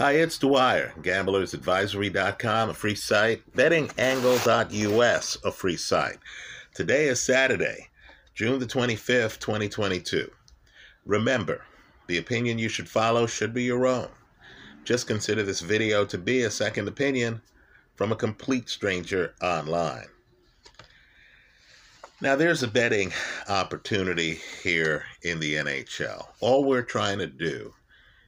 Hi, 0.00 0.12
it's 0.12 0.38
Dwyer, 0.38 0.94
gamblersadvisory.com, 1.02 2.70
a 2.70 2.72
free 2.72 2.94
site, 2.94 3.42
bettingangle.us, 3.54 5.38
a 5.44 5.52
free 5.52 5.76
site. 5.76 6.18
Today 6.74 7.08
is 7.08 7.20
Saturday, 7.20 7.88
June 8.34 8.58
the 8.58 8.64
25th, 8.64 9.38
2022. 9.40 10.30
Remember, 11.04 11.66
the 12.06 12.16
opinion 12.16 12.58
you 12.58 12.70
should 12.70 12.88
follow 12.88 13.26
should 13.26 13.52
be 13.52 13.64
your 13.64 13.86
own. 13.86 14.08
Just 14.84 15.06
consider 15.06 15.42
this 15.42 15.60
video 15.60 16.06
to 16.06 16.16
be 16.16 16.44
a 16.44 16.50
second 16.50 16.88
opinion 16.88 17.42
from 17.94 18.10
a 18.10 18.16
complete 18.16 18.70
stranger 18.70 19.34
online. 19.42 20.08
Now, 22.22 22.36
there's 22.36 22.62
a 22.62 22.68
betting 22.68 23.12
opportunity 23.50 24.38
here 24.62 25.04
in 25.20 25.40
the 25.40 25.56
NHL. 25.56 26.26
All 26.40 26.64
we're 26.64 26.80
trying 26.80 27.18
to 27.18 27.26
do 27.26 27.74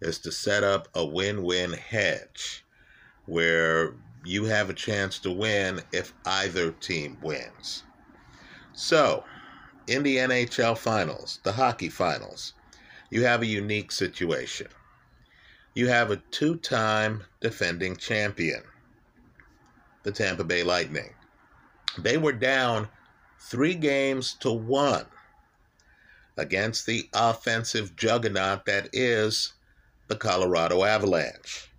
is 0.00 0.18
to 0.20 0.32
set 0.32 0.62
up 0.62 0.88
a 0.94 1.04
win 1.04 1.42
win 1.42 1.72
hedge 1.72 2.64
where 3.26 3.94
you 4.24 4.44
have 4.44 4.70
a 4.70 4.74
chance 4.74 5.18
to 5.18 5.30
win 5.30 5.80
if 5.92 6.12
either 6.24 6.70
team 6.72 7.18
wins. 7.22 7.82
So, 8.72 9.24
in 9.86 10.02
the 10.02 10.16
NHL 10.16 10.76
finals, 10.76 11.40
the 11.42 11.52
hockey 11.52 11.88
finals, 11.88 12.52
you 13.10 13.24
have 13.24 13.42
a 13.42 13.46
unique 13.46 13.90
situation. 13.90 14.68
You 15.74 15.88
have 15.88 16.10
a 16.10 16.16
two 16.30 16.56
time 16.56 17.24
defending 17.40 17.96
champion, 17.96 18.62
the 20.02 20.12
Tampa 20.12 20.44
Bay 20.44 20.62
Lightning. 20.62 21.14
They 21.98 22.18
were 22.18 22.32
down 22.32 22.88
three 23.40 23.74
games 23.74 24.34
to 24.40 24.52
one 24.52 25.06
against 26.36 26.86
the 26.86 27.08
offensive 27.14 27.96
juggernaut 27.96 28.64
that 28.66 28.88
is 28.92 29.54
the 30.08 30.16
Colorado 30.16 30.84
Avalanche, 30.84 31.70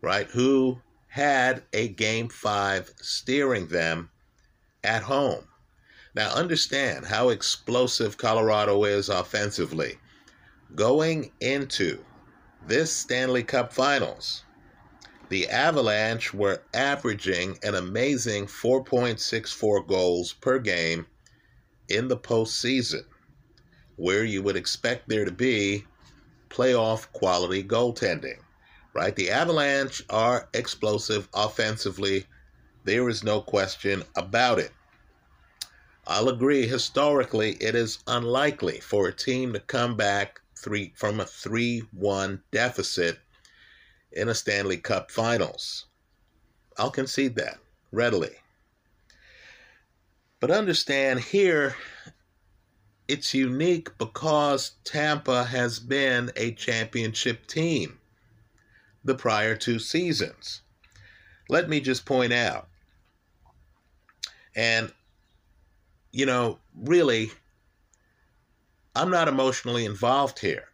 right? 0.00 0.28
Who 0.28 0.80
had 1.12 1.62
a 1.74 1.88
game 1.88 2.26
five 2.26 2.90
steering 2.96 3.66
them 3.66 4.08
at 4.82 5.02
home. 5.02 5.46
Now, 6.14 6.32
understand 6.32 7.04
how 7.04 7.28
explosive 7.28 8.16
Colorado 8.16 8.84
is 8.84 9.10
offensively. 9.10 9.98
Going 10.74 11.30
into 11.40 12.02
this 12.66 12.90
Stanley 12.90 13.42
Cup 13.42 13.74
Finals, 13.74 14.44
the 15.28 15.48
Avalanche 15.50 16.32
were 16.32 16.62
averaging 16.72 17.58
an 17.62 17.74
amazing 17.74 18.46
4.64 18.46 19.86
goals 19.86 20.32
per 20.32 20.58
game 20.58 21.06
in 21.88 22.08
the 22.08 22.16
postseason, 22.16 23.04
where 23.96 24.24
you 24.24 24.42
would 24.42 24.56
expect 24.56 25.10
there 25.10 25.26
to 25.26 25.32
be 25.32 25.84
playoff 26.52 27.10
quality 27.12 27.64
goaltending, 27.64 28.38
right? 28.94 29.16
The 29.16 29.30
Avalanche 29.30 30.02
are 30.10 30.48
explosive 30.54 31.28
offensively. 31.34 32.26
There 32.84 33.08
is 33.08 33.24
no 33.24 33.40
question 33.40 34.04
about 34.14 34.58
it. 34.58 34.70
I'll 36.06 36.28
agree, 36.28 36.66
historically, 36.66 37.52
it 37.54 37.74
is 37.74 38.00
unlikely 38.06 38.80
for 38.80 39.08
a 39.08 39.14
team 39.14 39.52
to 39.52 39.60
come 39.60 39.96
back 39.96 40.40
three, 40.56 40.92
from 40.96 41.20
a 41.20 41.24
3 41.24 41.84
1 41.92 42.42
deficit 42.50 43.18
in 44.12 44.28
a 44.28 44.34
Stanley 44.34 44.76
Cup 44.76 45.10
finals. 45.10 45.86
I'll 46.76 46.90
concede 46.90 47.36
that 47.36 47.58
readily. 47.92 48.36
But 50.40 50.50
understand 50.50 51.20
here, 51.20 51.76
it's 53.08 53.34
unique 53.34 53.96
because 53.98 54.72
Tampa 54.84 55.44
has 55.44 55.78
been 55.78 56.30
a 56.36 56.52
championship 56.52 57.46
team 57.46 57.98
the 59.04 59.14
prior 59.14 59.56
two 59.56 59.78
seasons. 59.78 60.62
Let 61.48 61.68
me 61.68 61.80
just 61.80 62.06
point 62.06 62.32
out, 62.32 62.68
and 64.54 64.92
you 66.12 66.26
know, 66.26 66.58
really, 66.74 67.30
I'm 68.94 69.10
not 69.10 69.28
emotionally 69.28 69.84
involved 69.84 70.38
here. 70.38 70.68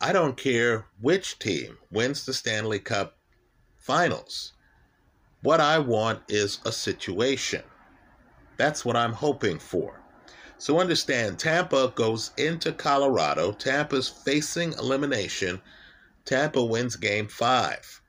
I 0.00 0.12
don't 0.12 0.36
care 0.36 0.86
which 1.00 1.38
team 1.38 1.78
wins 1.90 2.26
the 2.26 2.34
Stanley 2.34 2.78
Cup 2.78 3.16
finals. 3.76 4.52
What 5.42 5.60
I 5.60 5.78
want 5.78 6.20
is 6.28 6.58
a 6.64 6.72
situation. 6.72 7.62
That's 8.56 8.84
what 8.84 8.96
I'm 8.96 9.12
hoping 9.12 9.58
for. 9.58 10.03
So 10.58 10.80
understand 10.80 11.38
Tampa 11.38 11.92
goes 11.94 12.30
into 12.36 12.72
Colorado. 12.72 13.52
Tampa's 13.52 14.08
facing 14.08 14.72
elimination. 14.74 15.60
Tampa 16.24 16.64
wins 16.64 16.96
game 16.96 17.28
five. 17.28 18.00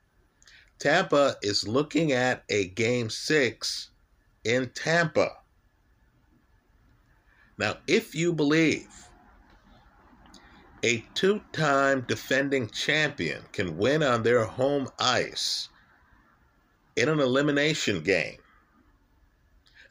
Tampa 0.78 1.36
is 1.42 1.66
looking 1.66 2.12
at 2.12 2.44
a 2.48 2.68
game 2.68 3.10
six 3.10 3.90
in 4.44 4.70
Tampa. 4.70 5.32
Now, 7.58 7.78
if 7.86 8.14
you 8.14 8.32
believe 8.32 9.08
a 10.82 11.04
two 11.14 11.40
time 11.52 12.04
defending 12.06 12.68
champion 12.68 13.42
can 13.52 13.76
win 13.76 14.02
on 14.02 14.22
their 14.22 14.44
home 14.44 14.88
ice 14.98 15.68
in 16.94 17.08
an 17.08 17.18
elimination 17.18 18.02
game 18.02 18.38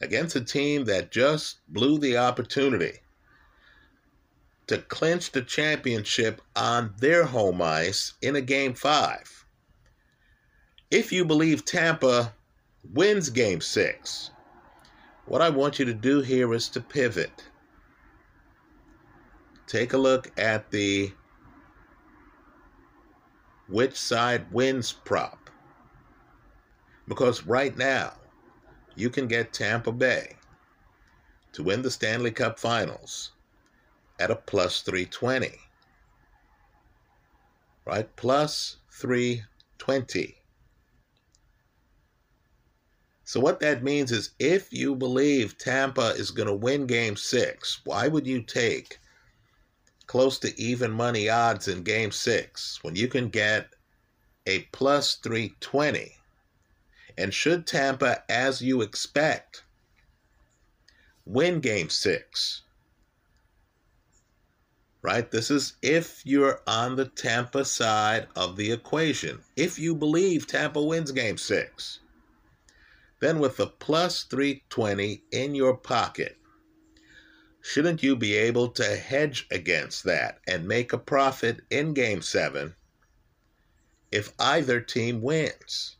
against 0.00 0.36
a 0.36 0.40
team 0.40 0.84
that 0.84 1.10
just 1.10 1.58
blew 1.68 1.98
the 1.98 2.16
opportunity 2.16 3.00
to 4.66 4.78
clinch 4.78 5.30
the 5.32 5.42
championship 5.42 6.40
on 6.56 6.94
their 6.98 7.24
home 7.24 7.62
ice 7.62 8.14
in 8.20 8.36
a 8.36 8.40
game 8.40 8.74
five. 8.74 9.46
If 10.90 11.12
you 11.12 11.24
believe 11.24 11.64
Tampa 11.64 12.34
wins 12.92 13.30
game 13.30 13.60
six, 13.60 14.30
what 15.26 15.42
I 15.42 15.50
want 15.50 15.78
you 15.78 15.84
to 15.84 15.94
do 15.94 16.20
here 16.20 16.52
is 16.54 16.68
to 16.70 16.80
pivot. 16.80 17.44
Take 19.66 19.92
a 19.92 19.98
look 19.98 20.30
at 20.38 20.70
the 20.70 21.12
which 23.68 23.96
side 23.96 24.52
wins 24.52 24.92
prop. 24.92 25.50
Because 27.08 27.44
right 27.44 27.76
now, 27.76 28.12
you 28.96 29.10
can 29.10 29.28
get 29.28 29.52
Tampa 29.52 29.92
Bay 29.92 30.36
to 31.52 31.62
win 31.62 31.82
the 31.82 31.90
Stanley 31.90 32.30
Cup 32.30 32.58
Finals 32.58 33.32
at 34.18 34.30
a 34.30 34.36
plus 34.36 34.80
320. 34.82 35.52
Right? 37.84 38.16
Plus 38.16 38.76
320. 38.90 40.34
So, 43.24 43.40
what 43.40 43.60
that 43.60 43.82
means 43.82 44.12
is 44.12 44.30
if 44.38 44.72
you 44.72 44.94
believe 44.94 45.58
Tampa 45.58 46.10
is 46.10 46.30
going 46.30 46.46
to 46.48 46.54
win 46.54 46.86
game 46.86 47.16
six, 47.16 47.80
why 47.84 48.06
would 48.08 48.26
you 48.26 48.40
take 48.40 48.98
close 50.06 50.38
to 50.38 50.60
even 50.60 50.90
money 50.92 51.28
odds 51.28 51.66
in 51.68 51.82
game 51.82 52.12
six 52.12 52.78
when 52.82 52.94
you 52.94 53.08
can 53.08 53.28
get 53.28 53.68
a 54.46 54.60
plus 54.72 55.16
320 55.16 56.12
and 57.18 57.32
should 57.32 57.66
Tampa, 57.66 58.24
as 58.28 58.60
you 58.60 58.82
expect, 58.82 59.64
win 61.24 61.60
game 61.60 61.88
six, 61.88 62.62
right? 65.02 65.30
This 65.30 65.50
is 65.50 65.74
if 65.82 66.24
you're 66.26 66.60
on 66.66 66.96
the 66.96 67.06
Tampa 67.06 67.64
side 67.64 68.28
of 68.36 68.56
the 68.56 68.70
equation. 68.72 69.40
If 69.56 69.78
you 69.78 69.94
believe 69.94 70.46
Tampa 70.46 70.82
wins 70.82 71.12
game 71.12 71.38
six, 71.38 72.00
then 73.20 73.38
with 73.38 73.56
the 73.56 73.66
plus 73.66 74.24
320 74.24 75.22
in 75.32 75.54
your 75.54 75.76
pocket, 75.76 76.36
shouldn't 77.62 78.02
you 78.02 78.14
be 78.14 78.34
able 78.34 78.68
to 78.68 78.96
hedge 78.96 79.46
against 79.50 80.04
that 80.04 80.38
and 80.46 80.68
make 80.68 80.92
a 80.92 80.98
profit 80.98 81.60
in 81.70 81.94
game 81.94 82.20
seven 82.20 82.74
if 84.12 84.32
either 84.38 84.80
team 84.80 85.22
wins? 85.22 85.96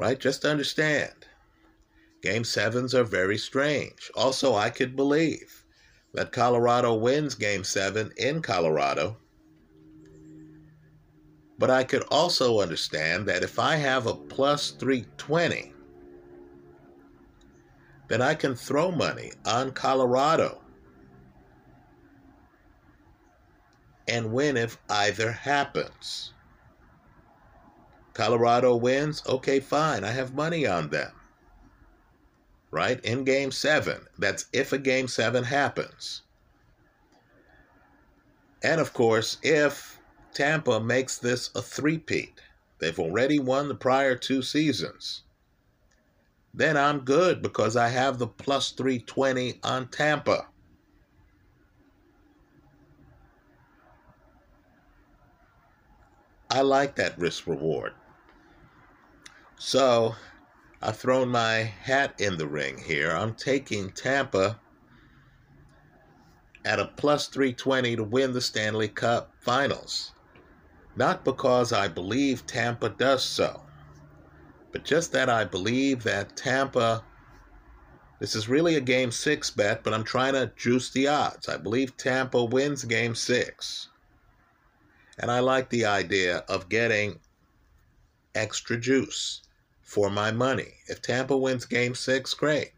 Right? 0.00 0.18
Just 0.18 0.46
understand. 0.46 1.26
Game 2.22 2.42
sevens 2.42 2.94
are 2.94 3.04
very 3.04 3.36
strange. 3.36 4.10
Also, 4.16 4.54
I 4.54 4.70
could 4.70 4.96
believe 4.96 5.66
that 6.14 6.32
Colorado 6.32 6.94
wins 6.94 7.34
game 7.34 7.62
seven 7.64 8.10
in 8.16 8.40
Colorado. 8.40 9.18
But 11.58 11.70
I 11.70 11.84
could 11.84 12.02
also 12.10 12.60
understand 12.60 13.28
that 13.28 13.42
if 13.42 13.58
I 13.58 13.76
have 13.76 14.06
a 14.06 14.14
plus 14.14 14.70
320, 14.70 15.74
then 18.08 18.22
I 18.22 18.34
can 18.34 18.54
throw 18.54 18.90
money 18.90 19.32
on 19.44 19.70
Colorado 19.72 20.62
and 24.08 24.32
win 24.32 24.56
if 24.56 24.78
either 24.88 25.30
happens. 25.30 26.32
Colorado 28.20 28.76
wins, 28.76 29.22
okay, 29.26 29.60
fine. 29.60 30.04
I 30.04 30.10
have 30.10 30.34
money 30.34 30.66
on 30.66 30.90
them. 30.90 31.10
Right? 32.70 33.02
In 33.02 33.24
game 33.24 33.50
seven. 33.50 34.08
That's 34.18 34.44
if 34.52 34.74
a 34.74 34.78
game 34.78 35.08
seven 35.08 35.42
happens. 35.42 36.20
And 38.62 38.78
of 38.78 38.92
course, 38.92 39.38
if 39.42 39.98
Tampa 40.34 40.80
makes 40.80 41.16
this 41.16 41.48
a 41.54 41.62
three-peat, 41.62 42.42
they've 42.78 42.98
already 42.98 43.38
won 43.38 43.68
the 43.68 43.74
prior 43.74 44.16
two 44.16 44.42
seasons, 44.42 45.22
then 46.52 46.76
I'm 46.76 47.06
good 47.06 47.40
because 47.40 47.74
I 47.74 47.88
have 47.88 48.18
the 48.18 48.26
plus 48.26 48.72
320 48.72 49.60
on 49.64 49.88
Tampa. 49.88 50.46
I 56.50 56.60
like 56.60 56.96
that 56.96 57.18
risk 57.18 57.46
reward. 57.46 57.94
So 59.62 60.16
I've 60.80 60.96
thrown 60.96 61.28
my 61.28 61.58
hat 61.58 62.18
in 62.18 62.38
the 62.38 62.48
ring 62.48 62.78
here. 62.78 63.10
I'm 63.10 63.34
taking 63.34 63.90
Tampa 63.90 64.58
at 66.64 66.80
a 66.80 66.86
plus 66.86 67.26
320 67.26 67.96
to 67.96 68.02
win 68.02 68.32
the 68.32 68.40
Stanley 68.40 68.88
Cup 68.88 69.34
finals. 69.38 70.12
Not 70.96 71.26
because 71.26 71.74
I 71.74 71.88
believe 71.88 72.46
Tampa 72.46 72.88
does 72.88 73.22
so, 73.22 73.62
but 74.72 74.82
just 74.82 75.12
that 75.12 75.28
I 75.28 75.44
believe 75.44 76.04
that 76.04 76.38
Tampa. 76.38 77.04
This 78.18 78.34
is 78.34 78.48
really 78.48 78.76
a 78.76 78.80
game 78.80 79.12
six 79.12 79.50
bet, 79.50 79.84
but 79.84 79.92
I'm 79.92 80.04
trying 80.04 80.32
to 80.32 80.50
juice 80.56 80.90
the 80.90 81.06
odds. 81.08 81.50
I 81.50 81.58
believe 81.58 81.98
Tampa 81.98 82.42
wins 82.42 82.84
game 82.84 83.14
six. 83.14 83.88
And 85.18 85.30
I 85.30 85.40
like 85.40 85.68
the 85.68 85.84
idea 85.84 86.38
of 86.48 86.70
getting 86.70 87.20
extra 88.34 88.78
juice 88.78 89.42
for 89.90 90.08
my 90.08 90.30
money. 90.30 90.72
If 90.86 91.02
Tampa 91.02 91.36
wins 91.36 91.66
game 91.66 91.96
six, 91.96 92.32
great. 92.32 92.70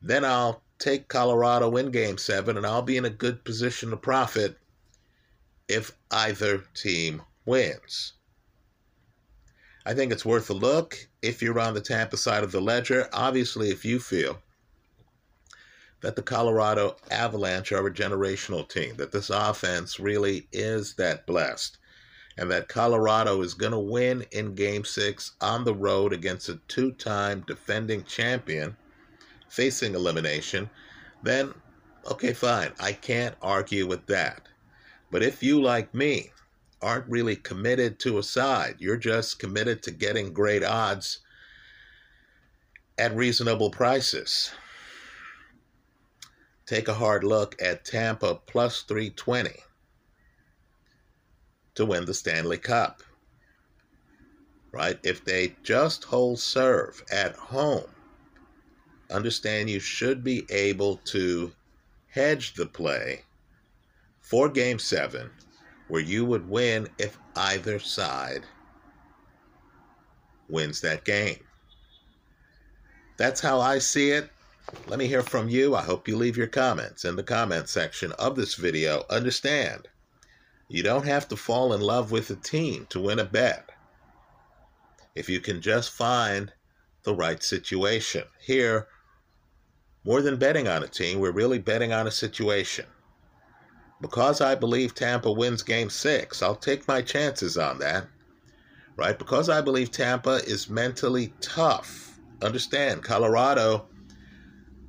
Then 0.00 0.24
I'll 0.24 0.62
take 0.78 1.08
Colorado 1.08 1.76
in 1.76 1.90
game 1.90 2.16
seven 2.16 2.56
and 2.56 2.64
I'll 2.64 2.80
be 2.80 2.96
in 2.96 3.04
a 3.04 3.10
good 3.10 3.44
position 3.44 3.90
to 3.90 3.96
profit 3.96 4.56
if 5.66 5.90
either 6.12 6.62
team 6.74 7.22
wins. 7.44 8.12
I 9.84 9.94
think 9.94 10.12
it's 10.12 10.24
worth 10.24 10.48
a 10.48 10.54
look 10.54 10.96
if 11.22 11.42
you're 11.42 11.58
on 11.58 11.74
the 11.74 11.80
Tampa 11.80 12.16
side 12.16 12.44
of 12.44 12.52
the 12.52 12.60
ledger. 12.60 13.08
Obviously, 13.12 13.70
if 13.70 13.84
you 13.84 13.98
feel 13.98 14.38
that 16.02 16.14
the 16.14 16.22
Colorado 16.22 16.98
Avalanche 17.10 17.72
are 17.72 17.88
a 17.88 17.92
generational 17.92 18.68
team, 18.68 18.94
that 18.94 19.10
this 19.10 19.28
offense 19.28 19.98
really 19.98 20.46
is 20.52 20.94
that 20.94 21.26
blessed, 21.26 21.78
and 22.36 22.50
that 22.50 22.68
Colorado 22.68 23.40
is 23.42 23.54
going 23.54 23.72
to 23.72 23.78
win 23.78 24.24
in 24.30 24.54
game 24.54 24.84
six 24.84 25.32
on 25.40 25.64
the 25.64 25.74
road 25.74 26.12
against 26.12 26.48
a 26.48 26.60
two 26.68 26.92
time 26.92 27.44
defending 27.46 28.04
champion 28.04 28.76
facing 29.48 29.94
elimination, 29.94 30.70
then 31.22 31.52
okay, 32.10 32.32
fine. 32.32 32.72
I 32.80 32.92
can't 32.92 33.36
argue 33.42 33.86
with 33.86 34.06
that. 34.06 34.48
But 35.10 35.22
if 35.22 35.42
you, 35.42 35.60
like 35.60 35.94
me, 35.94 36.32
aren't 36.80 37.08
really 37.08 37.36
committed 37.36 37.98
to 38.00 38.18
a 38.18 38.22
side, 38.22 38.76
you're 38.78 38.96
just 38.96 39.38
committed 39.38 39.82
to 39.82 39.90
getting 39.90 40.32
great 40.32 40.64
odds 40.64 41.20
at 42.98 43.14
reasonable 43.14 43.70
prices 43.70 44.52
take 46.66 46.88
a 46.88 46.94
hard 46.94 47.24
look 47.24 47.60
at 47.60 47.84
Tampa 47.84 48.34
plus 48.34 48.82
320 48.82 49.50
to 51.74 51.86
win 51.86 52.04
the 52.04 52.14
Stanley 52.14 52.58
Cup. 52.58 53.02
Right? 54.72 54.98
If 55.02 55.24
they 55.24 55.56
just 55.62 56.04
hold 56.04 56.38
serve 56.38 57.02
at 57.10 57.34
home, 57.34 57.90
understand 59.10 59.68
you 59.68 59.80
should 59.80 60.24
be 60.24 60.46
able 60.50 60.96
to 61.04 61.52
hedge 62.08 62.54
the 62.54 62.66
play 62.66 63.22
for 64.20 64.48
game 64.48 64.78
seven, 64.78 65.30
where 65.88 66.00
you 66.00 66.24
would 66.24 66.48
win 66.48 66.88
if 66.98 67.18
either 67.36 67.78
side 67.78 68.44
wins 70.48 70.80
that 70.80 71.04
game. 71.04 71.40
That's 73.16 73.40
how 73.40 73.60
I 73.60 73.78
see 73.78 74.10
it. 74.10 74.30
Let 74.86 74.98
me 74.98 75.06
hear 75.06 75.22
from 75.22 75.48
you. 75.48 75.74
I 75.74 75.82
hope 75.82 76.08
you 76.08 76.16
leave 76.16 76.36
your 76.36 76.46
comments 76.46 77.04
in 77.04 77.16
the 77.16 77.22
comment 77.22 77.68
section 77.68 78.12
of 78.12 78.36
this 78.36 78.54
video. 78.54 79.04
Understand, 79.10 79.88
you 80.72 80.82
don't 80.82 81.04
have 81.04 81.28
to 81.28 81.36
fall 81.36 81.74
in 81.74 81.82
love 81.82 82.10
with 82.10 82.30
a 82.30 82.34
team 82.34 82.86
to 82.88 82.98
win 82.98 83.18
a 83.18 83.26
bet. 83.26 83.68
If 85.14 85.28
you 85.28 85.38
can 85.38 85.60
just 85.60 85.90
find 85.90 86.50
the 87.02 87.14
right 87.14 87.42
situation. 87.42 88.24
Here, 88.40 88.86
more 90.02 90.22
than 90.22 90.38
betting 90.38 90.68
on 90.68 90.82
a 90.82 90.88
team, 90.88 91.18
we're 91.18 91.30
really 91.30 91.58
betting 91.58 91.92
on 91.92 92.06
a 92.06 92.10
situation. 92.10 92.86
Because 94.00 94.40
I 94.40 94.54
believe 94.54 94.94
Tampa 94.94 95.30
wins 95.30 95.62
game 95.62 95.90
six, 95.90 96.42
I'll 96.42 96.56
take 96.56 96.88
my 96.88 97.02
chances 97.02 97.58
on 97.58 97.78
that. 97.80 98.06
Right? 98.96 99.18
Because 99.18 99.50
I 99.50 99.60
believe 99.60 99.90
Tampa 99.90 100.36
is 100.46 100.70
mentally 100.70 101.34
tough. 101.42 102.18
Understand, 102.40 103.02
Colorado 103.02 103.88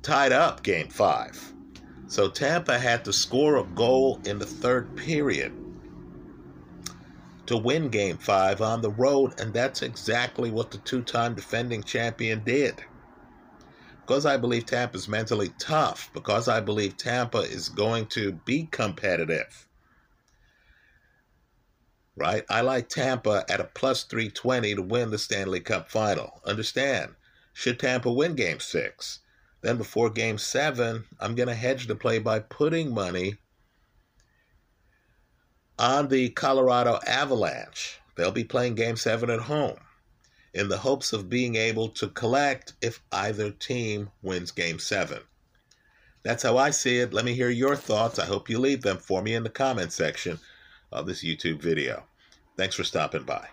tied 0.00 0.32
up 0.32 0.62
game 0.62 0.88
five. 0.88 1.52
So 2.06 2.30
Tampa 2.30 2.78
had 2.78 3.04
to 3.04 3.12
score 3.12 3.56
a 3.56 3.64
goal 3.64 4.18
in 4.24 4.38
the 4.38 4.46
third 4.46 4.96
period 4.96 5.52
to 7.46 7.56
win 7.56 7.88
game 7.88 8.18
five 8.18 8.60
on 8.60 8.80
the 8.80 8.90
road, 8.90 9.38
and 9.40 9.52
that's 9.52 9.82
exactly 9.82 10.50
what 10.50 10.70
the 10.70 10.78
two 10.78 11.02
time 11.02 11.34
defending 11.34 11.82
champion 11.82 12.42
did. 12.44 12.82
Because 14.00 14.26
I 14.26 14.36
believe 14.36 14.66
Tampa 14.66 14.96
is 14.96 15.08
mentally 15.08 15.50
tough, 15.58 16.10
because 16.12 16.48
I 16.48 16.60
believe 16.60 16.96
Tampa 16.96 17.38
is 17.38 17.68
going 17.68 18.06
to 18.08 18.32
be 18.32 18.68
competitive. 18.70 19.66
Right? 22.16 22.44
I 22.48 22.60
like 22.60 22.88
Tampa 22.88 23.44
at 23.48 23.60
a 23.60 23.64
plus 23.64 24.04
320 24.04 24.76
to 24.76 24.82
win 24.82 25.10
the 25.10 25.18
Stanley 25.18 25.60
Cup 25.60 25.90
final. 25.90 26.40
Understand, 26.44 27.14
should 27.52 27.80
Tampa 27.80 28.12
win 28.12 28.34
game 28.34 28.60
six, 28.60 29.20
then 29.62 29.78
before 29.78 30.10
game 30.10 30.38
seven, 30.38 31.06
I'm 31.18 31.34
going 31.34 31.48
to 31.48 31.54
hedge 31.54 31.86
the 31.86 31.96
play 31.96 32.18
by 32.18 32.40
putting 32.40 32.92
money 32.92 33.38
on 35.78 36.08
the 36.08 36.30
Colorado 36.30 37.00
Avalanche. 37.06 38.00
They'll 38.16 38.30
be 38.30 38.44
playing 38.44 38.76
game 38.76 38.96
seven 38.96 39.30
at 39.30 39.40
home 39.40 39.78
in 40.52 40.68
the 40.68 40.78
hopes 40.78 41.12
of 41.12 41.28
being 41.28 41.56
able 41.56 41.88
to 41.88 42.08
collect 42.08 42.74
if 42.80 43.02
either 43.10 43.50
team 43.50 44.10
wins 44.22 44.52
game 44.52 44.78
seven. 44.78 45.20
That's 46.22 46.42
how 46.42 46.56
I 46.56 46.70
see 46.70 46.98
it. 46.98 47.12
Let 47.12 47.24
me 47.24 47.34
hear 47.34 47.50
your 47.50 47.76
thoughts. 47.76 48.18
I 48.18 48.24
hope 48.24 48.48
you 48.48 48.58
leave 48.58 48.82
them 48.82 48.98
for 48.98 49.20
me 49.20 49.34
in 49.34 49.42
the 49.42 49.50
comment 49.50 49.92
section 49.92 50.38
of 50.90 51.06
this 51.06 51.22
YouTube 51.24 51.60
video. 51.60 52.04
Thanks 52.56 52.76
for 52.76 52.84
stopping 52.84 53.24
by. 53.24 53.48